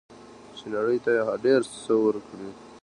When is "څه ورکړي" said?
1.83-2.49